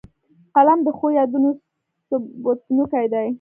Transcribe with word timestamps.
قلم 0.55 0.79
د 0.85 0.89
ښو 0.97 1.07
یادونو 1.19 1.49
ثبتوونکی 2.09 3.05
دی 3.13 3.27